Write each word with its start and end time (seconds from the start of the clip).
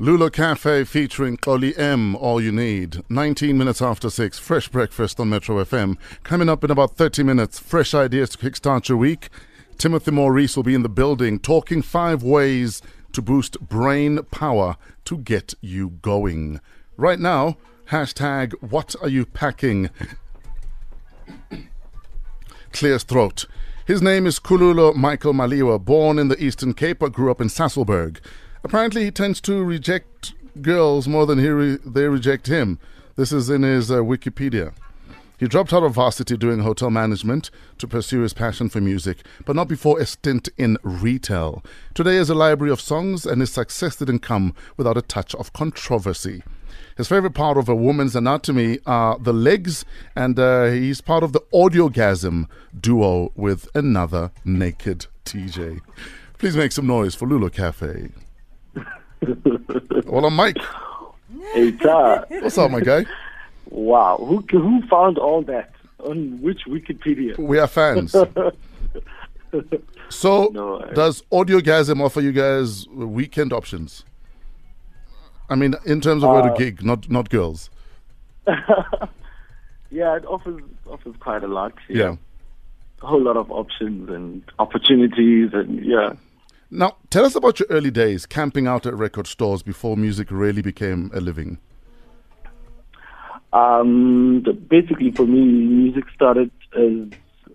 Lulo 0.00 0.32
Cafe 0.32 0.84
featuring 0.84 1.38
Oli 1.46 1.76
M, 1.76 2.16
All 2.16 2.40
You 2.40 2.52
Need. 2.52 3.02
19 3.10 3.58
minutes 3.58 3.82
after 3.82 4.08
6, 4.08 4.38
fresh 4.38 4.66
breakfast 4.68 5.20
on 5.20 5.28
Metro 5.28 5.62
FM. 5.62 5.98
Coming 6.22 6.48
up 6.48 6.64
in 6.64 6.70
about 6.70 6.96
30 6.96 7.22
minutes, 7.22 7.58
fresh 7.58 7.92
ideas 7.92 8.30
to 8.30 8.38
kickstart 8.38 8.88
your 8.88 8.96
week. 8.96 9.28
Timothy 9.76 10.10
Maurice 10.10 10.56
will 10.56 10.62
be 10.62 10.74
in 10.74 10.82
the 10.82 10.88
building 10.88 11.38
talking 11.38 11.82
five 11.82 12.22
ways 12.22 12.80
to 13.12 13.20
boost 13.20 13.60
brain 13.60 14.22
power 14.30 14.78
to 15.04 15.18
get 15.18 15.52
you 15.60 15.90
going. 15.90 16.62
Right 16.96 17.20
now, 17.20 17.58
hashtag 17.90 18.54
what 18.62 18.96
are 19.02 19.08
you 19.10 19.26
packing? 19.26 19.90
Clears 22.72 23.02
throat. 23.02 23.44
His 23.84 24.00
name 24.00 24.26
is 24.26 24.40
Kululo 24.40 24.94
Michael 24.94 25.34
Maliwa, 25.34 25.84
born 25.84 26.18
in 26.18 26.28
the 26.28 26.42
Eastern 26.42 26.72
Cape 26.72 27.00
but 27.00 27.12
grew 27.12 27.30
up 27.30 27.42
in 27.42 27.48
Sasolburg. 27.48 28.16
Apparently, 28.62 29.04
he 29.04 29.10
tends 29.10 29.40
to 29.42 29.62
reject 29.62 30.34
girls 30.60 31.08
more 31.08 31.26
than 31.26 31.38
he 31.38 31.48
re- 31.48 31.78
they 31.84 32.06
reject 32.06 32.46
him. 32.46 32.78
This 33.16 33.32
is 33.32 33.50
in 33.50 33.62
his 33.62 33.90
uh, 33.90 33.98
Wikipedia. 33.98 34.72
He 35.38 35.48
dropped 35.48 35.72
out 35.72 35.82
of 35.82 35.94
varsity 35.94 36.36
doing 36.36 36.60
hotel 36.60 36.90
management 36.90 37.50
to 37.78 37.88
pursue 37.88 38.20
his 38.20 38.34
passion 38.34 38.68
for 38.68 38.78
music, 38.78 39.24
but 39.46 39.56
not 39.56 39.68
before 39.68 39.98
a 39.98 40.04
stint 40.04 40.50
in 40.58 40.76
retail. 40.82 41.64
Today 41.94 42.16
is 42.16 42.28
a 42.28 42.34
library 42.34 42.70
of 42.70 42.78
songs, 42.78 43.24
and 43.24 43.40
his 43.40 43.50
success 43.50 43.96
didn't 43.96 44.18
come 44.18 44.54
without 44.76 44.98
a 44.98 45.02
touch 45.02 45.34
of 45.36 45.54
controversy. 45.54 46.42
His 46.98 47.08
favorite 47.08 47.32
part 47.32 47.56
of 47.56 47.70
a 47.70 47.74
woman's 47.74 48.14
anatomy 48.14 48.80
are 48.84 49.18
the 49.18 49.32
legs, 49.32 49.86
and 50.14 50.38
uh, 50.38 50.66
he's 50.66 51.00
part 51.00 51.22
of 51.22 51.32
the 51.32 51.40
audiogasm 51.54 52.46
duo 52.78 53.32
with 53.34 53.66
another 53.74 54.32
naked 54.44 55.06
DJ. 55.24 55.80
Please 56.36 56.54
make 56.54 56.72
some 56.72 56.86
noise 56.86 57.14
for 57.14 57.26
Lulo 57.26 57.50
Cafe. 57.50 58.10
Well, 60.06 60.24
I'm 60.26 60.34
Mike. 60.34 60.56
Hey, 61.52 61.72
Ta. 61.72 62.24
What's 62.28 62.58
up, 62.58 62.70
my 62.70 62.80
guy? 62.80 63.04
Wow. 63.68 64.18
Who 64.18 64.40
who 64.50 64.82
found 64.88 65.18
all 65.18 65.42
that? 65.42 65.72
On 66.04 66.40
which 66.40 66.62
Wikipedia? 66.66 67.38
We 67.38 67.58
are 67.58 67.66
fans. 67.66 68.12
So, 70.08 70.48
No, 70.52 70.80
I- 70.80 70.92
does 70.94 71.22
Audiogasm 71.30 72.00
offer 72.00 72.20
you 72.20 72.32
guys 72.32 72.86
weekend 72.88 73.52
options? 73.52 74.04
I 75.50 75.56
mean, 75.56 75.74
in 75.84 76.00
terms 76.00 76.22
of 76.22 76.30
where 76.30 76.42
to 76.42 76.52
Uh, 76.52 76.56
gig, 76.56 76.82
not 76.84 77.10
not 77.10 77.28
girls. 77.30 77.70
Yeah, 79.92 80.16
it 80.16 80.24
offers 80.24 80.62
offers 80.88 81.16
quite 81.18 81.42
a 81.42 81.48
lot. 81.48 81.72
Yeah. 81.88 82.14
A 83.02 83.06
whole 83.06 83.20
lot 83.20 83.36
of 83.36 83.50
options 83.50 84.08
and 84.08 84.40
opportunities 84.60 85.50
and 85.52 85.84
yeah. 85.84 86.12
Now, 86.70 86.96
tell 87.10 87.24
us 87.24 87.34
about 87.34 87.58
your 87.58 87.66
early 87.68 87.90
days 87.90 88.26
camping 88.26 88.68
out 88.68 88.86
at 88.86 88.94
record 88.94 89.26
stores 89.26 89.62
before 89.62 89.96
music 89.96 90.28
really 90.30 90.62
became 90.62 91.10
a 91.12 91.20
living. 91.20 91.58
Um, 93.52 94.44
basically, 94.68 95.10
for 95.10 95.26
me, 95.26 95.40
music 95.44 96.04
started 96.14 96.52
as 96.76 97.10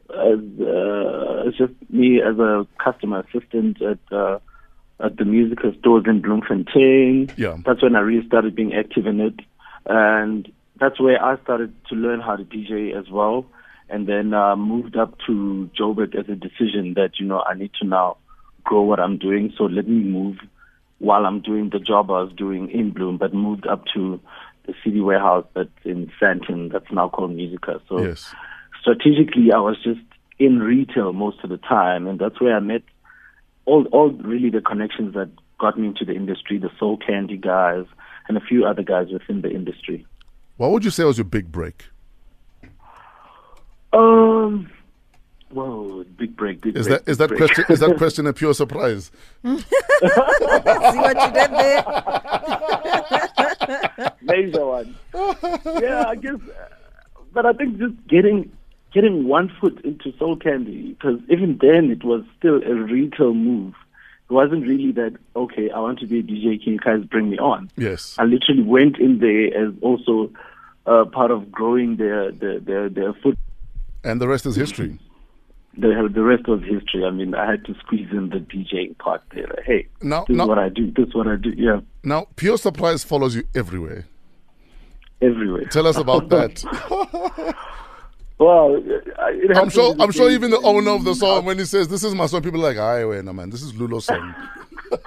as 0.09 0.39
uh, 0.59 1.43
as 1.47 1.55
just 1.55 1.73
me 1.89 2.21
as 2.21 2.37
a 2.37 2.67
customer 2.83 3.21
assistant 3.21 3.81
at 3.81 3.99
uh, 4.11 4.39
at 4.99 5.15
the 5.15 5.23
musical 5.23 5.73
stores 5.79 6.03
in 6.07 6.21
Bloemfontein. 6.21 7.31
Yeah. 7.37 7.57
that's 7.65 7.81
when 7.81 7.95
I 7.95 7.99
really 7.99 8.27
started 8.27 8.55
being 8.55 8.73
active 8.73 9.07
in 9.07 9.21
it, 9.21 9.39
and 9.85 10.51
that's 10.77 10.99
where 10.99 11.23
I 11.23 11.41
started 11.43 11.73
to 11.87 11.95
learn 11.95 12.19
how 12.19 12.35
to 12.35 12.43
DJ 12.43 12.93
as 12.97 13.09
well. 13.09 13.45
And 13.87 14.07
then 14.07 14.33
uh, 14.33 14.55
moved 14.55 14.97
up 14.97 15.15
to 15.27 15.69
Joburg 15.79 16.15
as 16.15 16.27
a 16.27 16.35
decision 16.35 16.95
that 16.95 17.19
you 17.19 17.25
know 17.25 17.41
I 17.41 17.53
need 17.53 17.71
to 17.79 17.87
now 17.87 18.17
grow 18.65 18.81
what 18.81 18.99
I'm 18.99 19.17
doing. 19.17 19.53
So 19.57 19.63
let 19.65 19.87
me 19.87 20.03
move 20.03 20.37
while 20.99 21.25
I'm 21.25 21.41
doing 21.41 21.69
the 21.71 21.79
job 21.79 22.09
I 22.09 22.23
was 22.23 22.33
doing 22.35 22.69
in 22.69 22.93
Bloem, 22.93 23.17
but 23.17 23.33
moved 23.33 23.67
up 23.67 23.83
to 23.93 24.19
the 24.65 24.73
city 24.83 24.99
warehouse 24.99 25.45
that's 25.53 25.69
in 25.83 26.11
Sandton 26.21 26.71
that's 26.71 26.91
now 26.91 27.09
called 27.09 27.31
Musica. 27.31 27.81
So 27.87 28.03
Yes. 28.03 28.33
strategically, 28.81 29.51
I 29.53 29.59
was 29.59 29.77
just 29.83 30.01
in 30.39 30.59
retail 30.59 31.13
most 31.13 31.43
of 31.43 31.49
the 31.49 31.57
time, 31.57 32.07
and 32.07 32.19
that's 32.19 32.41
where 32.41 32.55
I 32.55 32.59
met 32.59 32.83
all, 33.65 33.85
all 33.91 34.11
really 34.11 34.49
the 34.49 34.61
connections 34.61 35.13
that 35.13 35.29
got 35.59 35.79
me 35.79 35.87
into 35.87 36.05
the 36.05 36.13
industry, 36.13 36.57
the 36.57 36.71
Soul 36.79 36.97
Candy 36.97 37.37
guys, 37.37 37.85
and 38.27 38.37
a 38.37 38.41
few 38.41 38.65
other 38.65 38.83
guys 38.83 39.07
within 39.11 39.41
the 39.41 39.49
industry. 39.49 40.05
What 40.57 40.71
would 40.71 40.85
you 40.85 40.91
say 40.91 41.03
was 41.03 41.17
your 41.17 41.25
big 41.25 41.51
break? 41.51 41.85
Um, 43.93 44.69
whoa, 45.55 46.03
big 46.17 46.35
break, 46.35 46.61
big 46.61 46.75
Is 46.77 46.87
break. 46.87 47.03
that 47.05 47.11
is 47.11 47.17
that 47.17 47.29
break. 47.29 47.39
question 47.39 47.65
is 47.69 47.79
that 47.79 47.97
question 48.03 48.27
a 48.27 48.33
pure 48.33 48.53
surprise? 48.53 49.09
See 49.43 49.49
what 51.05 51.17
you 51.21 51.31
did 51.33 51.51
there? 51.51 51.83
major 54.21 54.65
one. 54.65 54.95
yeah, 55.81 56.05
I 56.07 56.15
guess. 56.15 56.35
uh, 56.35 56.67
But 57.33 57.45
I 57.45 57.53
think 57.53 57.77
just 57.79 57.95
getting 58.07 58.51
getting 58.93 59.27
one 59.27 59.49
foot 59.59 59.79
into 59.83 60.13
Soul 60.17 60.35
Candy, 60.37 60.93
because 60.93 61.19
even 61.29 61.57
then 61.61 61.91
it 61.91 62.03
was 62.03 62.23
still 62.37 62.61
a 62.63 62.73
retail 62.75 63.33
move. 63.33 63.73
It 64.29 64.33
wasn't 64.33 64.65
really 64.65 64.91
that 64.93 65.15
okay. 65.35 65.69
I 65.69 65.79
want 65.79 65.99
to 65.99 66.07
be 66.07 66.19
a 66.19 66.23
DJ. 66.23 66.63
Can 66.63 66.73
you 66.73 66.79
guys 66.79 67.03
bring 67.05 67.29
me 67.29 67.37
on? 67.37 67.69
Yes. 67.77 68.15
I 68.17 68.23
literally 68.23 68.63
went 68.63 68.97
in 68.97 69.19
there 69.19 69.55
as 69.67 69.73
also 69.81 70.31
uh, 70.87 71.05
part 71.05 71.31
of 71.31 71.51
growing 71.51 71.97
their 71.97 72.31
their 72.31 72.59
their, 72.59 72.89
their 72.89 73.13
foot. 73.13 73.37
And 74.03 74.19
the 74.21 74.27
rest 74.27 74.45
is 74.45 74.55
history. 74.55 74.97
The, 75.77 76.09
the 76.13 76.23
rest 76.23 76.47
was 76.47 76.61
history. 76.61 77.03
I 77.05 77.11
mean, 77.11 77.35
I 77.35 77.49
had 77.51 77.65
to 77.65 77.75
squeeze 77.79 78.07
in 78.11 78.29
the 78.29 78.37
DJing 78.37 78.97
part 78.97 79.21
there. 79.33 79.47
Like, 79.47 79.65
hey, 79.65 79.87
Now, 80.01 80.23
this 80.27 80.37
now, 80.37 80.43
is 80.43 80.47
what 80.49 80.59
I 80.59 80.69
do. 80.69 80.89
This 80.91 81.07
is 81.07 81.15
what 81.15 81.27
I 81.27 81.35
do. 81.35 81.49
Yeah, 81.57 81.81
now, 82.03 82.27
pure 82.37 82.57
surprise 82.57 83.03
follows 83.03 83.35
you 83.35 83.43
everywhere. 83.53 84.05
everywhere. 85.21 85.65
Tell 85.65 85.87
us 85.87 85.97
about 85.97 86.29
that. 86.29 87.55
Well, 88.37 88.75
it 88.85 89.55
I'm 89.57 89.69
sure. 89.69 89.95
I'm 89.97 90.11
sure 90.11 90.29
even 90.29 90.51
the 90.51 90.59
owner 90.59 90.91
of 90.91 91.05
the 91.05 91.15
song, 91.15 91.45
when 91.45 91.57
he 91.57 91.63
says 91.63 91.87
this 91.87 92.03
is 92.03 92.13
my 92.13 92.25
song, 92.25 92.41
people 92.41 92.59
are 92.59 92.67
like, 92.73 92.77
"I 92.77 93.05
wait, 93.05 93.23
no 93.23 93.31
man, 93.31 93.49
this 93.49 93.61
is 93.61 93.73
Lulo's 93.75 94.03
song." 94.05 94.35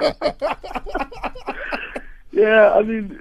Yeah, 2.33 2.73
I 2.75 2.83
mean, 2.83 3.19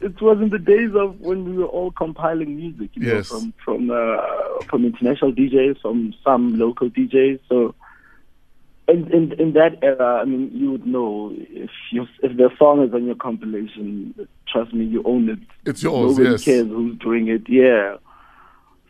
it, 0.00 0.20
was 0.20 0.38
in 0.40 0.50
the 0.50 0.58
days 0.58 0.90
of 0.94 1.20
when 1.20 1.44
we 1.44 1.52
were 1.56 1.66
all 1.66 1.90
compiling 1.92 2.56
music, 2.56 2.90
you 2.94 3.06
Yes. 3.06 3.30
know, 3.32 3.38
from 3.40 3.54
from 3.64 3.90
uh, 3.90 4.64
from 4.68 4.84
international 4.84 5.32
DJs, 5.32 5.80
from 5.82 6.14
some 6.24 6.58
local 6.58 6.88
DJs. 6.90 7.40
So, 7.48 7.74
in, 8.88 9.10
in 9.12 9.32
in 9.40 9.52
that 9.52 9.78
era, 9.82 10.20
I 10.20 10.24
mean, 10.24 10.50
you 10.52 10.72
would 10.72 10.86
know 10.86 11.32
if 11.34 11.70
you 11.92 12.06
if 12.22 12.36
the 12.36 12.50
song 12.58 12.82
is 12.82 12.92
on 12.94 13.04
your 13.06 13.14
compilation. 13.16 14.14
Trust 14.48 14.74
me, 14.74 14.84
you 14.84 15.02
own 15.04 15.28
it. 15.28 15.38
It's 15.64 15.82
yours, 15.82 16.16
Nobody 16.16 16.30
yes. 16.30 16.44
cares 16.44 16.66
who's 16.66 16.98
doing 16.98 17.28
it. 17.28 17.42
Yeah. 17.48 17.96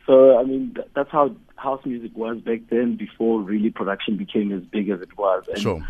So 0.07 0.39
I 0.39 0.45
mean, 0.45 0.73
th- 0.75 0.89
that's 0.95 1.11
how 1.11 1.35
house 1.57 1.85
music 1.85 2.13
was 2.17 2.39
back 2.39 2.61
then. 2.71 2.97
Before 2.97 3.41
really 3.43 3.71
production 3.71 4.17
became 4.17 4.53
as 4.53 4.63
big 4.63 4.89
as 4.89 5.01
it 5.03 5.17
was. 5.19 5.45
And 5.49 5.59
Sure. 5.59 5.87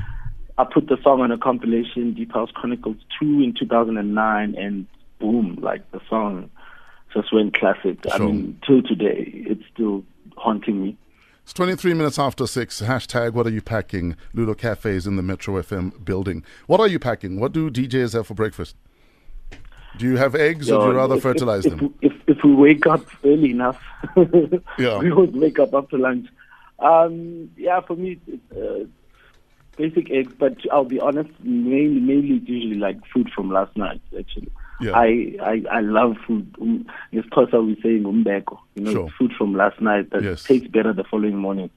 I 0.58 0.64
put 0.64 0.88
the 0.88 0.98
song 1.02 1.20
on 1.22 1.30
a 1.30 1.38
compilation, 1.38 2.12
Deep 2.14 2.32
House 2.34 2.50
Chronicles 2.52 2.96
2 3.18 3.40
in 3.40 3.54
2009, 3.58 4.54
and 4.58 4.86
boom, 5.20 5.58
like 5.60 5.88
the 5.92 6.00
song 6.08 6.50
just 7.14 7.32
went 7.32 7.54
classic. 7.54 7.98
I 8.12 8.18
mean, 8.18 8.58
till 8.66 8.82
today, 8.82 9.30
it's 9.46 9.62
still 9.72 10.04
haunting 10.36 10.82
me. 10.82 10.96
It's 11.42 11.52
23 11.52 11.94
minutes 11.94 12.18
after 12.18 12.46
six. 12.46 12.80
Hashtag 12.80 13.32
What 13.32 13.46
are 13.46 13.50
you 13.50 13.62
packing? 13.62 14.16
Lulo 14.34 14.56
Cafe 14.56 14.90
is 14.90 15.06
in 15.06 15.16
the 15.16 15.22
Metro 15.22 15.60
FM 15.60 16.04
building. 16.04 16.44
What 16.66 16.80
are 16.80 16.86
you 16.86 16.98
packing? 16.98 17.40
What 17.40 17.52
do 17.52 17.70
DJs 17.70 18.12
have 18.14 18.26
for 18.26 18.34
breakfast? 18.34 18.76
Do 19.96 20.06
you 20.06 20.16
have 20.18 20.36
eggs, 20.36 20.70
or 20.70 20.80
do 20.86 20.92
you 20.92 20.96
rather 20.96 21.16
if- 21.16 21.22
fertilize 21.22 21.66
if, 21.66 21.76
them? 21.76 21.94
If, 22.00 22.12
if, 22.12 22.36
if 22.38 22.44
we 22.44 22.54
wake 22.54 22.86
up 22.86 23.04
early 23.24 23.50
enough, 23.50 23.82
Yeah. 24.78 24.98
we 24.98 25.10
would 25.12 25.34
wake 25.34 25.58
up 25.58 25.74
after 25.74 25.98
lunch. 25.98 26.28
Um, 26.78 27.50
yeah, 27.56 27.80
for 27.80 27.96
me, 27.96 28.18
uh, 28.56 28.84
basic 29.76 30.10
eggs, 30.10 30.32
but 30.38 30.56
I'll 30.70 30.84
be 30.84 31.00
honest, 31.00 31.30
mainly, 31.42 32.00
mainly 32.00 32.36
it's 32.36 32.48
usually 32.48 32.76
like 32.76 33.04
food 33.12 33.30
from 33.34 33.50
last 33.50 33.76
night, 33.76 34.00
actually. 34.16 34.50
Yeah. 34.80 34.92
I, 34.96 35.36
I 35.42 35.62
I 35.70 35.80
love 35.80 36.16
food. 36.26 36.54
Um, 36.60 36.86
It's 37.12 37.24
because 37.28 37.48
we 37.52 37.78
saying 37.82 38.04
umbeko, 38.04 38.58
you 38.74 38.84
know, 38.84 38.92
Sure. 38.92 39.08
food 39.18 39.32
from 39.36 39.54
last 39.54 39.80
night 39.80 40.10
that 40.10 40.22
Yes. 40.22 40.44
tastes 40.44 40.68
better 40.68 40.92
the 40.92 41.04
following 41.04 41.36
morning. 41.36 41.70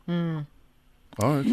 All 1.19 1.35
right. 1.35 1.45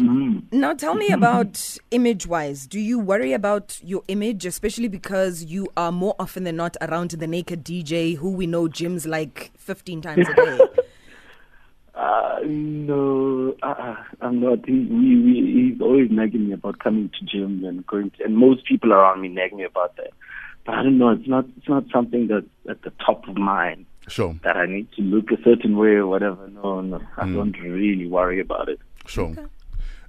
Now, 0.51 0.73
tell 0.73 0.95
me 0.95 1.11
about 1.11 1.77
image 1.91 2.25
wise. 2.25 2.65
Do 2.65 2.79
you 2.79 2.97
worry 2.97 3.33
about 3.33 3.79
your 3.83 4.01
image, 4.07 4.45
especially 4.45 4.87
because 4.87 5.43
you 5.43 5.67
are 5.77 5.91
more 5.91 6.15
often 6.17 6.45
than 6.45 6.55
not 6.55 6.75
around 6.81 7.11
the 7.11 7.27
naked 7.27 7.63
DJ 7.63 8.15
who 8.15 8.31
we 8.31 8.47
know 8.47 8.67
gyms 8.67 9.05
like 9.05 9.51
15 9.57 10.01
times 10.01 10.27
a 10.29 10.33
day? 10.33 10.59
Uh, 11.93 12.39
no, 12.45 13.53
uh, 13.61 13.95
I'm 14.21 14.39
not. 14.39 14.65
He, 14.65 14.71
we, 14.89 15.19
we, 15.21 15.71
he's 15.73 15.81
always 15.81 16.09
nagging 16.09 16.47
me 16.47 16.53
about 16.53 16.79
coming 16.79 17.09
to 17.19 17.25
gym 17.25 17.63
and 17.65 17.85
going 17.85 18.11
to, 18.11 18.23
and 18.23 18.37
most 18.37 18.65
people 18.65 18.93
around 18.93 19.21
me 19.21 19.27
nag 19.27 19.53
me 19.53 19.65
about 19.65 19.97
that. 19.97 20.11
But 20.65 20.75
I 20.75 20.83
don't 20.83 20.97
know. 20.97 21.09
It's 21.09 21.27
not. 21.27 21.45
It's 21.57 21.67
not 21.67 21.85
something 21.91 22.27
that's 22.27 22.45
at 22.69 22.81
the 22.83 22.91
top 23.03 23.27
of 23.27 23.37
mind 23.37 23.85
Sure. 24.07 24.35
that 24.43 24.57
I 24.57 24.65
need 24.65 24.91
to 24.93 25.01
look 25.01 25.31
a 25.31 25.41
certain 25.43 25.77
way 25.77 25.95
or 25.95 26.07
whatever. 26.07 26.47
No, 26.49 26.81
no. 26.81 27.01
I 27.17 27.25
hmm. 27.25 27.35
don't 27.35 27.59
really 27.59 28.07
worry 28.07 28.39
about 28.39 28.69
it. 28.69 28.79
Sure. 29.05 29.33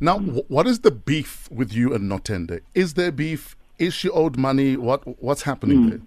Now, 0.01 0.19
wh- 0.19 0.51
what 0.51 0.67
is 0.67 0.81
the 0.81 0.91
beef 0.91 1.51
with 1.51 1.73
you 1.73 1.95
and 1.95 2.11
Notende? 2.11 2.61
Is 2.75 2.95
there 2.95 3.13
beef 3.13 3.57
is 3.79 3.95
she 3.95 4.09
owed 4.11 4.37
money? 4.37 4.77
What 4.77 5.23
what's 5.23 5.43
happening 5.43 5.83
hmm. 5.83 5.89
there? 5.91 6.01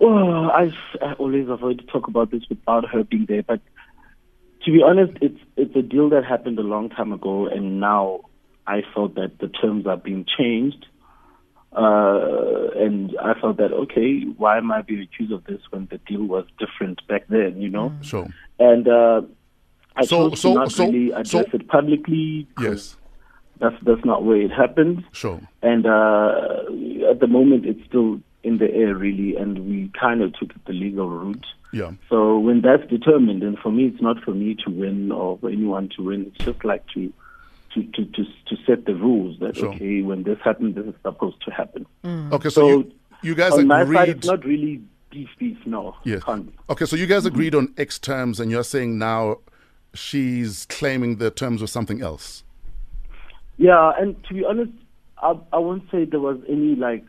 Well, 0.00 0.50
I, 0.50 0.72
I 1.00 1.12
always 1.14 1.48
avoid 1.48 1.78
to 1.78 1.86
talk 1.86 2.08
about 2.08 2.30
this 2.30 2.42
without 2.48 2.88
her 2.90 3.04
being 3.04 3.26
there, 3.26 3.42
but 3.42 3.60
to 4.64 4.72
be 4.72 4.82
honest, 4.82 5.12
it's 5.20 5.38
it's 5.56 5.74
a 5.76 5.82
deal 5.82 6.08
that 6.10 6.24
happened 6.24 6.58
a 6.58 6.62
long 6.62 6.90
time 6.90 7.12
ago, 7.12 7.46
and 7.46 7.80
now 7.80 8.20
I 8.66 8.82
felt 8.94 9.14
that 9.14 9.38
the 9.38 9.48
terms 9.48 9.86
are 9.86 9.96
being 9.96 10.26
changed, 10.38 10.86
uh, 11.74 12.68
and 12.76 13.16
I 13.22 13.34
felt 13.40 13.56
that 13.58 13.72
okay, 13.72 14.22
why 14.36 14.58
am 14.58 14.70
I 14.70 14.82
being 14.82 15.00
accused 15.02 15.32
of 15.32 15.44
this 15.44 15.60
when 15.70 15.86
the 15.90 15.98
deal 15.98 16.22
was 16.24 16.44
different 16.58 17.06
back 17.08 17.24
then? 17.28 17.60
You 17.60 17.68
know, 17.70 17.92
Sure. 18.02 18.28
and 18.58 18.86
uh, 18.88 19.22
I 19.96 20.04
So- 20.04 20.30
chose 20.30 20.40
so- 20.40 20.48
to 20.50 20.54
not 20.60 20.72
so- 20.72 20.86
really 20.86 21.10
address 21.12 21.30
so- 21.50 21.56
it 21.56 21.68
publicly. 21.68 22.46
Yes. 22.60 22.96
that's 23.60 23.76
that's 23.84 24.04
not 24.04 24.24
where 24.24 24.40
it 24.40 24.50
happened. 24.50 25.04
Sure. 25.12 25.40
And 25.62 25.86
uh, 25.86 27.10
at 27.10 27.20
the 27.20 27.28
moment, 27.28 27.66
it's 27.66 27.84
still 27.86 28.20
in 28.42 28.58
the 28.58 28.70
air, 28.74 28.94
really, 28.94 29.36
and 29.36 29.58
we 29.70 29.90
kind 29.98 30.20
of 30.22 30.32
took 30.34 30.52
the 30.66 30.72
legal 30.72 31.08
route. 31.08 31.46
Yeah. 31.72 31.92
So 32.10 32.38
when 32.38 32.60
that's 32.60 32.86
determined, 32.90 33.42
and 33.42 33.58
for 33.58 33.72
me, 33.72 33.86
it's 33.86 34.02
not 34.02 34.22
for 34.22 34.32
me 34.32 34.54
to 34.64 34.70
win 34.70 35.10
or 35.10 35.38
for 35.38 35.48
anyone 35.50 35.88
to 35.96 36.02
win. 36.04 36.26
It's 36.34 36.44
just 36.44 36.64
like 36.64 36.84
to 36.94 37.12
to 37.74 37.82
to, 37.84 38.04
to 38.04 38.24
set 38.66 38.84
the 38.86 38.94
rules 38.94 39.38
that 39.40 39.56
Sure. 39.56 39.72
okay, 39.74 40.02
when 40.02 40.22
this 40.24 40.38
happens, 40.44 40.74
this 40.74 40.86
is 40.86 40.94
supposed 41.02 41.42
to 41.44 41.50
happen. 41.50 41.86
Mm. 42.04 42.32
Okay. 42.32 42.48
So, 42.48 42.60
So 42.60 42.68
you, 42.68 42.92
you 43.22 43.34
guys 43.34 43.52
on 43.52 43.66
my 43.66 43.82
agreed. 43.82 43.96
side, 43.96 44.08
it's 44.10 44.26
not 44.26 44.44
really 44.44 44.82
beef 45.10 45.28
beef. 45.38 45.56
No, 45.66 45.94
Yes. 46.04 46.22
Okay, 46.70 46.84
so 46.86 46.96
you 46.96 47.06
guys 47.06 47.24
agreed 47.26 47.54
on 47.54 47.72
X 47.78 47.98
terms, 47.98 48.40
and 48.40 48.50
you're 48.50 48.64
saying 48.64 48.98
now 48.98 49.38
she's 49.94 50.66
claiming 50.68 51.16
the 51.16 51.30
terms 51.30 51.62
of 51.62 51.70
something 51.70 52.02
else. 52.02 52.42
Yeah, 53.56 53.92
and 53.98 54.16
to 54.24 54.34
be 54.34 54.44
honest, 54.44 54.72
I 55.22 55.36
I 55.52 55.58
won't 55.58 55.84
say 55.90 56.04
there 56.04 56.20
was 56.20 56.38
any 56.48 56.74
like 56.74 57.04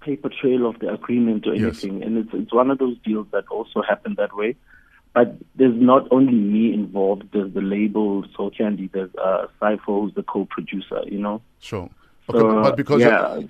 paper 0.00 0.28
trail 0.30 0.66
of 0.66 0.78
the 0.80 0.92
agreement 0.92 1.46
or 1.46 1.54
Yes. 1.54 1.62
anything, 1.84 2.02
and 2.02 2.16
it's 2.18 2.30
it's 2.32 2.52
one 2.52 2.70
of 2.70 2.78
those 2.78 2.96
deals 3.04 3.26
that 3.32 3.44
also 3.50 3.82
happened 3.82 4.16
that 4.16 4.34
way. 4.34 4.56
But 5.14 5.36
there's 5.54 5.74
not 5.80 6.08
only 6.10 6.32
me 6.34 6.74
involved. 6.74 7.28
There's 7.32 7.52
the 7.54 7.60
label 7.60 8.24
Soul 8.36 8.50
Candy. 8.50 8.90
There's 8.92 9.14
uh, 9.14 9.46
Cypher, 9.60 9.78
who's 9.86 10.12
the 10.14 10.24
co-producer. 10.24 11.02
You 11.06 11.18
know. 11.20 11.40
Sure. 11.60 11.88
Okay, 12.28 12.38
So, 12.38 12.62
but 12.62 12.76
because 12.76 13.00
yeah, 13.00 13.40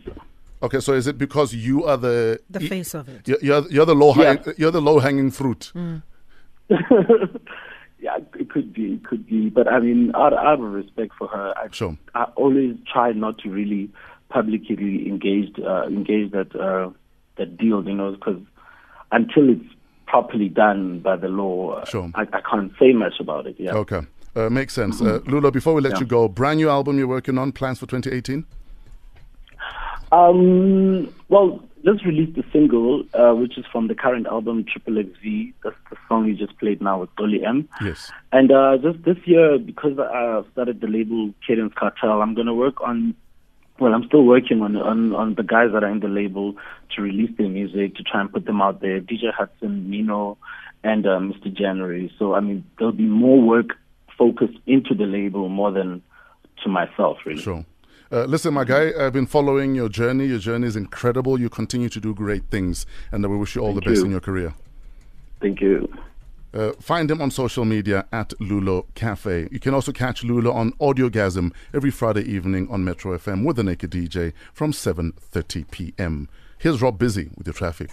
okay, 0.62 0.80
so 0.80 0.92
is 0.92 1.06
it 1.06 1.16
because 1.16 1.54
you 1.54 1.84
are 1.84 1.96
the 1.96 2.40
The 2.50 2.58
y- 2.60 2.68
face 2.68 2.92
of 2.94 3.08
it. 3.08 3.26
You're, 3.28 3.38
you're, 3.40 3.68
you're 3.70 3.86
the 3.86 3.94
low 3.94 4.12
Yeah. 4.14 4.24
hang, 4.44 4.54
you're 4.58 4.72
the 4.72 4.82
low 4.82 4.98
hanging 4.98 5.30
fruit. 5.30 5.72
yeah, 8.00 8.16
it 8.38 8.50
could 8.50 8.72
be, 8.72 8.94
it 8.94 9.04
could 9.04 9.26
be. 9.26 9.48
But 9.48 9.68
I 9.68 9.78
mean, 9.80 10.12
out, 10.14 10.32
out 10.32 10.54
of 10.60 10.72
respect 10.72 11.12
for 11.18 11.28
her, 11.28 11.54
I, 11.56 11.68
Sure. 11.70 11.96
I 12.14 12.24
always 12.36 12.76
try 12.92 13.12
not 13.12 13.38
to 13.38 13.48
really 13.50 13.90
publicly 14.28 15.06
engage 15.08 15.58
uh, 15.64 15.84
engage 15.86 16.32
that 16.32 16.54
uh, 16.56 16.90
that 17.36 17.56
deal, 17.56 17.84
you 17.84 17.94
know, 17.94 18.12
because 18.12 18.40
until 19.12 19.50
it's 19.50 19.64
properly 20.14 20.48
done 20.48 21.00
by 21.00 21.16
the 21.16 21.28
law, 21.28 21.84
Sure. 21.86 22.08
I, 22.14 22.22
I 22.38 22.40
can't 22.48 22.70
say 22.78 22.92
much 22.92 23.14
about 23.18 23.46
it. 23.48 23.56
Yeah. 23.58 23.72
Okay, 23.82 24.02
uh, 24.36 24.48
makes 24.48 24.72
sense. 24.72 25.02
Uh, 25.02 25.18
Lula, 25.26 25.50
before 25.50 25.74
we 25.74 25.80
let 25.82 25.94
Yeah. 25.94 26.00
you 26.00 26.06
go, 26.06 26.28
brand 26.28 26.58
new 26.60 26.68
album 26.68 26.98
you're 26.98 27.08
working 27.18 27.36
on, 27.36 27.50
plans 27.50 27.80
for 27.80 27.86
2018? 27.86 28.44
Um, 30.12 31.12
well, 31.28 31.60
just 31.84 32.04
released 32.04 32.38
a 32.38 32.44
single, 32.52 33.02
uh, 33.14 33.34
which 33.34 33.58
is 33.58 33.64
from 33.72 33.88
the 33.88 33.94
current 33.94 34.26
album 34.26 34.64
Triple 34.64 35.02
XV. 35.02 35.52
That's 35.64 35.76
the 35.90 35.96
song 36.08 36.26
you 36.26 36.34
just 36.36 36.56
played 36.58 36.80
now 36.80 37.00
with 37.00 37.14
Dolly 37.16 37.44
M. 37.44 37.68
Yes. 37.82 38.12
And 38.32 38.52
uh, 38.52 38.78
just 38.78 39.02
this 39.04 39.16
year, 39.24 39.58
because 39.58 39.98
I 39.98 40.42
started 40.52 40.80
the 40.80 40.86
label 40.86 41.34
Cadence 41.46 41.74
Cartel, 41.76 42.22
I'm 42.22 42.34
going 42.34 42.46
to 42.46 42.54
work 42.54 42.80
on. 42.80 43.14
Well, 43.80 43.92
I'm 43.92 44.04
still 44.04 44.24
working 44.24 44.62
on, 44.62 44.76
on 44.76 45.14
on 45.14 45.34
the 45.34 45.42
guys 45.42 45.70
that 45.72 45.82
are 45.82 45.90
in 45.90 46.00
the 46.00 46.08
label 46.08 46.54
to 46.94 47.02
release 47.02 47.30
their 47.36 47.48
music 47.48 47.96
to 47.96 48.02
try 48.04 48.20
and 48.20 48.32
put 48.32 48.44
them 48.46 48.62
out 48.62 48.80
there. 48.80 49.00
DJ 49.00 49.32
Hudson, 49.32 49.90
Mino, 49.90 50.38
and 50.84 51.04
uh, 51.06 51.18
Mr. 51.18 51.52
January. 51.52 52.12
So 52.18 52.34
I 52.34 52.40
mean, 52.40 52.64
there'll 52.78 52.92
be 52.92 53.04
more 53.04 53.40
work 53.40 53.70
focused 54.16 54.58
into 54.66 54.94
the 54.94 55.04
label 55.04 55.48
more 55.48 55.72
than 55.72 56.02
to 56.62 56.68
myself, 56.68 57.18
really. 57.26 57.42
Sure. 57.42 57.64
Uh, 58.12 58.24
listen, 58.26 58.54
my 58.54 58.62
guy, 58.62 58.92
I've 58.96 59.12
been 59.12 59.26
following 59.26 59.74
your 59.74 59.88
journey. 59.88 60.26
Your 60.26 60.38
journey 60.38 60.68
is 60.68 60.76
incredible. 60.76 61.40
You 61.40 61.48
continue 61.48 61.88
to 61.88 62.00
do 62.00 62.14
great 62.14 62.44
things, 62.44 62.86
and 63.10 63.28
we 63.28 63.36
wish 63.36 63.56
you 63.56 63.62
all 63.62 63.72
Thank 63.72 63.84
the 63.84 63.90
best 63.90 63.98
you. 64.00 64.04
in 64.04 64.10
your 64.12 64.20
career. 64.20 64.54
Thank 65.40 65.60
you. 65.60 65.92
Uh, 66.54 66.72
find 66.80 67.10
him 67.10 67.20
on 67.20 67.32
social 67.32 67.64
media 67.64 68.06
at 68.12 68.28
Lulo 68.40 68.86
Cafe. 68.94 69.48
You 69.50 69.58
can 69.58 69.74
also 69.74 69.90
catch 69.90 70.22
Lulo 70.22 70.54
on 70.54 70.70
Audiogasm 70.74 71.52
every 71.74 71.90
Friday 71.90 72.22
evening 72.22 72.68
on 72.70 72.84
Metro 72.84 73.18
FM 73.18 73.44
with 73.44 73.56
the 73.56 73.64
Naked 73.64 73.90
DJ 73.90 74.32
from 74.52 74.70
7:30 74.70 75.68
p.m. 75.72 76.28
Here's 76.58 76.80
Rob 76.80 76.96
Busy 76.96 77.30
with 77.36 77.48
your 77.48 77.54
traffic. 77.54 77.90